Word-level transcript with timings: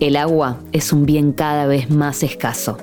El 0.00 0.14
agua 0.14 0.58
es 0.72 0.92
un 0.92 1.06
bien 1.06 1.32
cada 1.32 1.66
vez 1.66 1.90
más 1.90 2.22
escaso. 2.22 2.78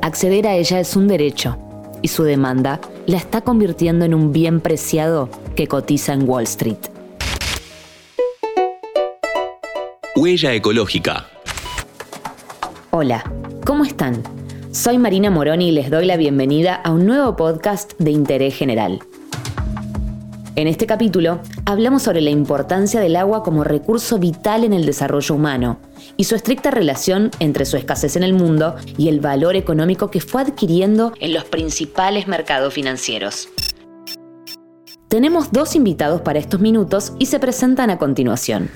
Acceder 0.00 0.46
a 0.46 0.56
ella 0.56 0.80
es 0.80 0.96
un 0.96 1.06
derecho 1.06 1.58
y 2.00 2.08
su 2.08 2.24
demanda 2.24 2.80
la 3.04 3.18
está 3.18 3.42
convirtiendo 3.42 4.06
en 4.06 4.14
un 4.14 4.32
bien 4.32 4.62
preciado 4.62 5.28
que 5.54 5.66
cotiza 5.66 6.14
en 6.14 6.26
Wall 6.26 6.44
Street. 6.44 6.78
Huella 10.16 10.54
ecológica. 10.54 11.26
Hola, 12.90 13.22
¿cómo 13.66 13.84
están? 13.84 14.22
Soy 14.72 14.96
Marina 14.96 15.30
Moroni 15.30 15.68
y 15.68 15.72
les 15.72 15.90
doy 15.90 16.06
la 16.06 16.16
bienvenida 16.16 16.74
a 16.74 16.90
un 16.90 17.04
nuevo 17.04 17.36
podcast 17.36 17.92
de 17.98 18.12
interés 18.12 18.54
general. 18.54 19.00
En 20.60 20.68
este 20.68 20.84
capítulo 20.84 21.40
hablamos 21.64 22.02
sobre 22.02 22.20
la 22.20 22.28
importancia 22.28 23.00
del 23.00 23.16
agua 23.16 23.42
como 23.42 23.64
recurso 23.64 24.18
vital 24.18 24.62
en 24.62 24.74
el 24.74 24.84
desarrollo 24.84 25.34
humano 25.34 25.78
y 26.18 26.24
su 26.24 26.34
estricta 26.34 26.70
relación 26.70 27.30
entre 27.40 27.64
su 27.64 27.78
escasez 27.78 28.14
en 28.16 28.24
el 28.24 28.34
mundo 28.34 28.76
y 28.98 29.08
el 29.08 29.20
valor 29.20 29.56
económico 29.56 30.10
que 30.10 30.20
fue 30.20 30.42
adquiriendo 30.42 31.14
en 31.18 31.32
los 31.32 31.44
principales 31.44 32.28
mercados 32.28 32.74
financieros. 32.74 33.48
Tenemos 35.08 35.50
dos 35.50 35.74
invitados 35.76 36.20
para 36.20 36.38
estos 36.38 36.60
minutos 36.60 37.14
y 37.18 37.24
se 37.24 37.40
presentan 37.40 37.88
a 37.88 37.96
continuación. 37.96 38.68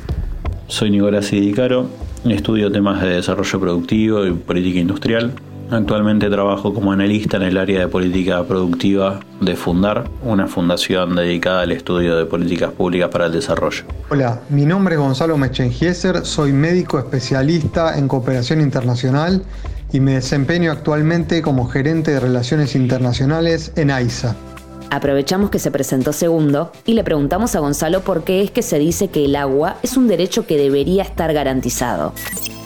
Soy 0.68 0.90
Nicolás 0.90 1.34
Idicaro, 1.34 1.90
estudio 2.24 2.72
temas 2.72 3.02
de 3.02 3.08
desarrollo 3.08 3.60
productivo 3.60 4.24
y 4.24 4.32
política 4.32 4.78
industrial. 4.78 5.34
Actualmente 5.70 6.28
trabajo 6.28 6.74
como 6.74 6.92
analista 6.92 7.36
en 7.36 7.44
el 7.44 7.58
área 7.58 7.80
de 7.80 7.88
política 7.88 8.44
productiva 8.44 9.20
de 9.40 9.56
Fundar, 9.56 10.04
una 10.22 10.46
fundación 10.46 11.16
dedicada 11.16 11.62
al 11.62 11.72
estudio 11.72 12.16
de 12.16 12.26
políticas 12.26 12.72
públicas 12.72 13.08
para 13.08 13.26
el 13.26 13.32
desarrollo. 13.32 13.84
Hola, 14.10 14.40
mi 14.50 14.66
nombre 14.66 14.94
es 14.94 15.00
Gonzalo 15.00 15.36
Mechengieser, 15.36 16.24
soy 16.24 16.52
médico 16.52 16.98
especialista 16.98 17.98
en 17.98 18.08
cooperación 18.08 18.60
internacional 18.60 19.42
y 19.92 20.00
me 20.00 20.14
desempeño 20.14 20.70
actualmente 20.70 21.40
como 21.40 21.68
gerente 21.68 22.10
de 22.12 22.20
relaciones 22.20 22.74
internacionales 22.74 23.72
en 23.76 23.90
AISA. 23.90 24.36
Aprovechamos 24.94 25.50
que 25.50 25.58
se 25.58 25.72
presentó 25.72 26.12
segundo 26.12 26.70
y 26.86 26.92
le 26.92 27.02
preguntamos 27.02 27.56
a 27.56 27.58
Gonzalo 27.58 28.02
por 28.02 28.22
qué 28.22 28.42
es 28.42 28.52
que 28.52 28.62
se 28.62 28.78
dice 28.78 29.08
que 29.08 29.24
el 29.24 29.34
agua 29.34 29.76
es 29.82 29.96
un 29.96 30.06
derecho 30.06 30.46
que 30.46 30.56
debería 30.56 31.02
estar 31.02 31.32
garantizado. 31.32 32.12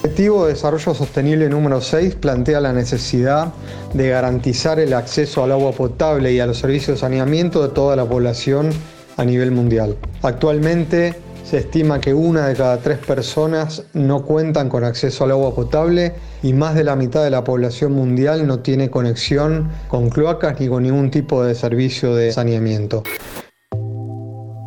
El 0.03 0.11
Objetivo 0.11 0.45
de 0.45 0.53
Desarrollo 0.53 0.93
Sostenible 0.93 1.49
número 1.49 1.81
6 1.81 2.17
plantea 2.17 2.61
la 2.61 2.75
necesidad 2.75 3.55
de 3.95 4.11
garantizar 4.11 4.79
el 4.79 4.93
acceso 4.93 5.43
al 5.43 5.53
agua 5.53 5.73
potable 5.73 6.31
y 6.31 6.39
a 6.39 6.45
los 6.45 6.59
servicios 6.59 6.99
de 6.99 7.01
saneamiento 7.01 7.67
de 7.67 7.71
toda 7.71 7.97
la 7.97 8.05
población 8.05 8.73
a 9.17 9.25
nivel 9.25 9.51
mundial. 9.51 9.97
Actualmente 10.21 11.15
se 11.49 11.57
estima 11.57 11.99
que 11.99 12.13
una 12.13 12.47
de 12.47 12.55
cada 12.55 12.77
tres 12.77 12.99
personas 12.99 13.83
no 13.95 14.23
cuentan 14.23 14.69
con 14.69 14.85
acceso 14.85 15.25
al 15.25 15.31
agua 15.31 15.55
potable 15.55 16.13
y 16.43 16.53
más 16.53 16.75
de 16.75 16.85
la 16.85 16.95
mitad 16.95 17.25
de 17.25 17.31
la 17.31 17.43
población 17.43 17.93
mundial 17.93 18.47
no 18.47 18.59
tiene 18.59 18.91
conexión 18.91 19.71
con 19.89 20.11
cloacas 20.11 20.61
ni 20.61 20.69
con 20.69 20.83
ningún 20.83 21.11
tipo 21.11 21.43
de 21.43 21.55
servicio 21.55 22.15
de 22.15 22.33
saneamiento. 22.33 23.03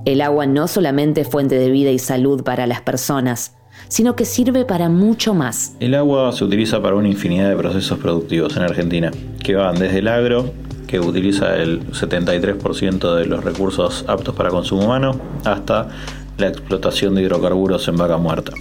El 0.06 0.22
agua 0.22 0.48
no 0.48 0.68
solamente 0.68 1.22
es 1.22 1.28
fuente 1.28 1.60
de 1.60 1.70
vida 1.70 1.92
y 1.92 2.00
salud 2.00 2.44
para 2.44 2.66
las 2.66 2.82
personas, 2.82 3.54
sino 3.88 4.16
que 4.16 4.26
sirve 4.26 4.66
para 4.66 4.90
mucho 4.90 5.36
más. 5.36 5.76
El 5.80 5.94
agua 5.94 6.32
se 6.32 6.44
utiliza 6.44 6.82
para 6.82 6.96
una 6.96 7.10
infinidad 7.10 7.50
de 7.50 7.58
procesos 7.58 8.00
productivos 8.00 8.58
en 8.58 8.64
Argentina, 8.64 9.12
que 9.44 9.54
van 9.54 9.78
desde 9.78 10.00
el 10.00 10.08
agro, 10.08 10.52
que 10.88 11.00
utiliza 11.00 11.56
el 11.58 11.88
73% 11.92 13.16
de 13.16 13.26
los 13.26 13.44
recursos 13.44 14.04
aptos 14.08 14.36
para 14.36 14.50
consumo 14.50 14.86
humano, 14.86 15.16
hasta 15.46 15.88
la 16.42 16.50
explotación 16.50 17.16
de 17.16 17.22
hidrocarburos 17.22 17.88
en 17.88 17.96
vaca 17.96 18.18
muerta. 18.18 18.52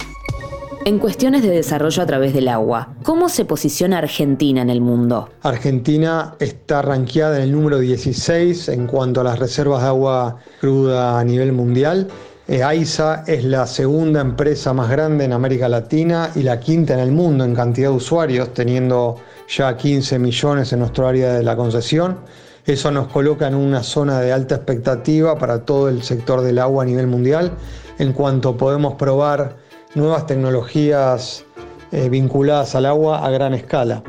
En 0.85 0.97
cuestiones 0.97 1.43
de 1.43 1.49
desarrollo 1.49 2.01
a 2.01 2.05
través 2.05 2.33
del 2.33 2.47
agua, 2.47 2.95
¿cómo 3.03 3.29
se 3.29 3.45
posiciona 3.45 3.99
Argentina 3.99 4.61
en 4.61 4.69
el 4.69 4.81
mundo? 4.81 5.29
Argentina 5.43 6.35
está 6.39 6.81
ranqueada 6.81 7.37
en 7.37 7.43
el 7.43 7.51
número 7.51 7.77
16 7.79 8.69
en 8.69 8.87
cuanto 8.87 9.21
a 9.21 9.23
las 9.23 9.37
reservas 9.37 9.81
de 9.81 9.87
agua 9.89 10.37
cruda 10.59 11.19
a 11.19 11.23
nivel 11.23 11.51
mundial. 11.53 12.07
Eh, 12.47 12.63
AISA 12.63 13.23
es 13.27 13.43
la 13.43 13.67
segunda 13.67 14.21
empresa 14.21 14.73
más 14.73 14.89
grande 14.89 15.25
en 15.25 15.33
América 15.33 15.69
Latina 15.69 16.31
y 16.35 16.41
la 16.41 16.59
quinta 16.59 16.95
en 16.95 16.99
el 16.99 17.11
mundo 17.11 17.43
en 17.43 17.53
cantidad 17.53 17.89
de 17.89 17.95
usuarios, 17.95 18.53
teniendo 18.53 19.17
ya 19.47 19.77
15 19.77 20.17
millones 20.17 20.73
en 20.73 20.79
nuestro 20.79 21.07
área 21.07 21.33
de 21.33 21.43
la 21.43 21.55
concesión. 21.55 22.17
Eso 22.65 22.91
nos 22.91 23.07
coloca 23.07 23.47
en 23.47 23.55
una 23.55 23.83
zona 23.83 24.19
de 24.19 24.31
alta 24.31 24.55
expectativa 24.55 25.37
para 25.37 25.65
todo 25.65 25.89
el 25.89 26.03
sector 26.03 26.41
del 26.41 26.59
agua 26.59 26.83
a 26.83 26.85
nivel 26.85 27.07
mundial, 27.07 27.51
en 27.97 28.13
cuanto 28.13 28.55
podemos 28.55 28.95
probar 28.95 29.55
nuevas 29.95 30.25
tecnologías 30.27 31.43
eh, 31.91 32.09
vinculadas 32.09 32.75
al 32.75 32.85
agua 32.85 33.25
a 33.25 33.29
gran 33.31 33.53
escala. 33.53 34.03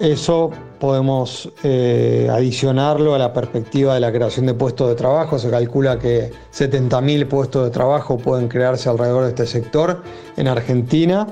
Eso 0.00 0.50
podemos 0.80 1.50
eh, 1.62 2.28
adicionarlo 2.30 3.14
a 3.14 3.18
la 3.18 3.32
perspectiva 3.32 3.94
de 3.94 4.00
la 4.00 4.10
creación 4.12 4.46
de 4.46 4.54
puestos 4.54 4.88
de 4.88 4.96
trabajo. 4.96 5.38
Se 5.38 5.48
calcula 5.50 5.98
que 5.98 6.32
70.000 6.52 7.28
puestos 7.28 7.64
de 7.64 7.70
trabajo 7.70 8.18
pueden 8.18 8.48
crearse 8.48 8.88
alrededor 8.88 9.24
de 9.24 9.28
este 9.30 9.46
sector 9.46 10.02
en 10.36 10.48
Argentina 10.48 11.28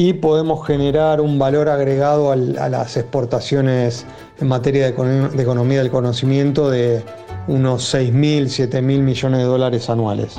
y 0.00 0.12
podemos 0.12 0.64
generar 0.64 1.20
un 1.20 1.40
valor 1.40 1.68
agregado 1.68 2.30
a 2.30 2.36
las 2.36 2.96
exportaciones 2.96 4.06
en 4.38 4.46
materia 4.46 4.92
de, 4.92 5.28
de 5.28 5.42
economía 5.42 5.78
del 5.78 5.90
conocimiento 5.90 6.70
de 6.70 7.02
unos 7.48 7.92
6.000, 7.92 8.44
7.000 8.44 8.80
millones 8.80 9.40
de 9.40 9.44
dólares 9.44 9.90
anuales. 9.90 10.36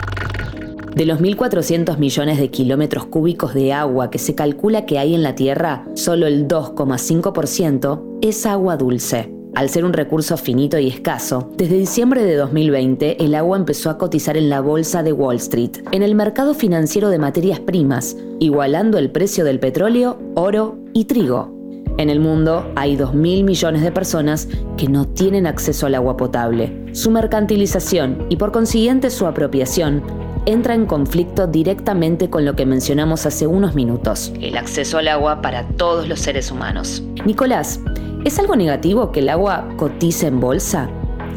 De 0.95 1.05
los 1.05 1.19
1.400 1.19 1.97
millones 1.97 2.39
de 2.39 2.49
kilómetros 2.49 3.07
cúbicos 3.07 3.53
de 3.53 3.73
agua 3.73 4.09
que 4.09 4.17
se 4.17 4.33
calcula 4.33 4.85
que 4.85 4.97
hay 4.97 5.13
en 5.13 5.23
la 5.23 5.35
Tierra, 5.35 5.85
solo 5.93 6.25
el 6.25 6.47
2,5% 6.47 8.19
es 8.21 8.45
agua 8.45 8.77
dulce. 8.77 9.38
Al 9.59 9.67
ser 9.69 9.83
un 9.83 9.91
recurso 9.91 10.37
finito 10.37 10.79
y 10.79 10.87
escaso, 10.87 11.51
desde 11.57 11.75
diciembre 11.75 12.23
de 12.23 12.37
2020 12.37 13.21
el 13.21 13.35
agua 13.35 13.57
empezó 13.57 13.89
a 13.89 13.97
cotizar 13.97 14.37
en 14.37 14.49
la 14.49 14.61
bolsa 14.61 15.03
de 15.03 15.11
Wall 15.11 15.35
Street, 15.35 15.83
en 15.91 16.01
el 16.01 16.15
mercado 16.15 16.53
financiero 16.53 17.09
de 17.09 17.19
materias 17.19 17.59
primas, 17.59 18.15
igualando 18.39 18.97
el 18.97 19.11
precio 19.11 19.43
del 19.43 19.59
petróleo, 19.59 20.17
oro 20.35 20.77
y 20.93 21.03
trigo. 21.03 21.53
En 21.97 22.09
el 22.09 22.21
mundo 22.21 22.71
hay 22.77 22.95
2.000 22.95 23.43
millones 23.43 23.81
de 23.81 23.91
personas 23.91 24.47
que 24.77 24.87
no 24.87 25.05
tienen 25.09 25.45
acceso 25.45 25.87
al 25.87 25.95
agua 25.95 26.15
potable. 26.15 26.81
Su 26.93 27.11
mercantilización 27.11 28.27
y 28.29 28.37
por 28.37 28.53
consiguiente 28.53 29.09
su 29.09 29.27
apropiación 29.27 30.01
entra 30.45 30.73
en 30.73 30.85
conflicto 30.85 31.47
directamente 31.47 32.29
con 32.29 32.45
lo 32.45 32.55
que 32.55 32.65
mencionamos 32.65 33.25
hace 33.25 33.45
unos 33.45 33.75
minutos, 33.75 34.31
el 34.39 34.55
acceso 34.57 34.99
al 34.99 35.09
agua 35.09 35.41
para 35.41 35.67
todos 35.67 36.07
los 36.07 36.21
seres 36.21 36.49
humanos. 36.49 37.03
Nicolás, 37.25 37.81
¿es 38.25 38.39
algo 38.39 38.55
negativo 38.55 39.11
que 39.11 39.19
el 39.21 39.29
agua 39.29 39.67
cotice 39.77 40.27
en 40.27 40.39
bolsa? 40.39 40.89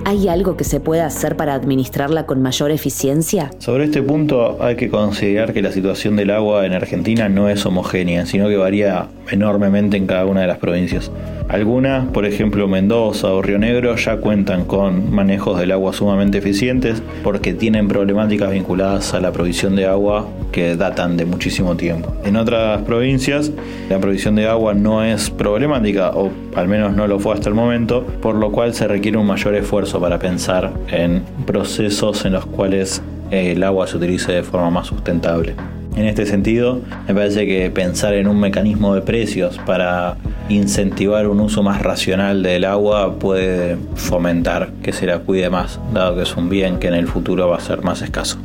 ¿Hay 0.05 0.27
algo 0.27 0.57
que 0.57 0.65
se 0.65 0.81
pueda 0.81 1.07
hacer 1.07 1.37
para 1.37 1.55
administrarla 1.55 2.27
con 2.27 2.43
mayor 2.43 2.73
eficiencia? 2.73 3.51
Sobre 3.59 3.85
este 3.85 4.03
punto 4.03 4.59
hay 4.61 4.75
que 4.75 4.91
considerar 4.91 5.53
que 5.53 5.63
la 5.63 5.71
situación 5.71 6.17
del 6.17 6.31
agua 6.31 6.67
en 6.67 6.73
Argentina 6.73 7.29
no 7.29 7.49
es 7.49 7.65
homogénea, 7.65 8.27
sino 8.27 8.49
que 8.49 8.57
varía 8.57 9.07
enormemente 9.31 9.97
en 9.97 10.07
cada 10.07 10.27
una 10.27 10.41
de 10.41 10.49
las 10.49 10.59
provincias. 10.59 11.13
Algunas, 11.49 12.07
por 12.07 12.25
ejemplo 12.25 12.67
Mendoza 12.67 13.29
o 13.29 13.43
Río 13.43 13.59
Negro, 13.59 13.95
ya 13.97 14.17
cuentan 14.17 14.65
con 14.65 15.13
manejos 15.13 15.59
del 15.59 15.73
agua 15.73 15.93
sumamente 15.93 16.39
eficientes 16.39 17.03
porque 17.23 17.53
tienen 17.53 17.89
problemáticas 17.89 18.51
vinculadas 18.51 19.13
a 19.15 19.21
la 19.21 19.33
provisión 19.33 19.77
de 19.77 19.87
agua 19.87 20.27
que 20.51 20.77
datan 20.77 21.17
de 21.17 21.27
muchísimo 21.27 21.77
tiempo. 21.77 22.15
En 22.25 22.37
otras 22.37 22.83
provincias 22.83 23.53
la 23.89 23.99
provisión 23.99 24.35
de 24.35 24.47
agua 24.47 24.75
no 24.75 25.05
es 25.05 25.31
problemática 25.31 26.11
o 26.11 26.31
al 26.55 26.69
menos 26.69 26.95
no 26.95 27.07
lo 27.07 27.19
fue 27.19 27.35
hasta 27.35 27.49
el 27.49 27.55
momento, 27.55 28.05
por 28.21 28.35
lo 28.35 28.53
cual 28.53 28.75
se 28.75 28.87
requiere 28.87 29.19
un 29.19 29.27
mayor 29.27 29.55
esfuerzo 29.55 30.01
para 30.01 30.19
pensar 30.19 30.73
en 30.89 31.23
procesos 31.47 32.25
en 32.25 32.33
los 32.33 32.47
cuales 32.47 33.03
el 33.31 33.63
agua 33.63 33.87
se 33.87 33.97
utilice 33.97 34.33
de 34.33 34.43
forma 34.43 34.71
más 34.71 34.87
sustentable. 34.87 35.55
En 35.95 36.07
este 36.07 36.25
sentido, 36.25 36.81
me 37.07 37.15
parece 37.15 37.47
que 37.47 37.71
pensar 37.71 38.15
en 38.15 38.27
un 38.27 38.41
mecanismo 38.41 38.95
de 38.95 39.03
precios 39.03 39.59
para 39.67 40.17
incentivar 40.49 41.27
un 41.27 41.41
uso 41.41 41.63
más 41.63 41.83
racional 41.83 42.43
del 42.43 42.65
agua 42.65 43.19
puede 43.19 43.77
fomentar 43.95 44.71
que 44.83 44.93
se 44.93 45.07
la 45.07 45.19
cuide 45.19 45.51
más, 45.51 45.79
dado 45.93 46.17
que 46.17 46.23
es 46.23 46.35
un 46.37 46.49
bien 46.49 46.79
que 46.79 46.89
en 46.89 46.95
el 46.95 47.09
futuro 47.09 47.49
va 47.49 47.59
a 47.59 47.61
ser 47.61 47.83
más 47.83 48.01
escaso. 48.01 48.39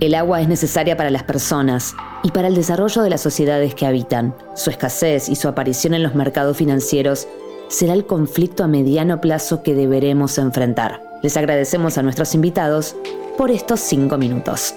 El 0.00 0.14
agua 0.14 0.40
es 0.40 0.48
necesaria 0.48 0.96
para 0.96 1.10
las 1.10 1.24
personas 1.24 1.96
y 2.22 2.30
para 2.30 2.46
el 2.46 2.54
desarrollo 2.54 3.02
de 3.02 3.10
las 3.10 3.20
sociedades 3.20 3.74
que 3.74 3.86
habitan. 3.86 4.34
Su 4.54 4.70
escasez 4.70 5.28
y 5.28 5.34
su 5.34 5.48
aparición 5.48 5.94
en 5.94 6.04
los 6.04 6.14
mercados 6.14 6.56
financieros 6.56 7.26
será 7.68 7.92
el 7.92 8.06
conflicto 8.06 8.64
a 8.64 8.68
mediano 8.68 9.20
plazo 9.20 9.62
que 9.62 9.74
deberemos 9.74 10.38
enfrentar. 10.38 11.02
Les 11.22 11.36
agradecemos 11.36 11.98
a 11.98 12.02
nuestros 12.02 12.34
invitados 12.34 12.96
por 13.36 13.50
estos 13.50 13.80
cinco 13.80 14.16
minutos. 14.18 14.74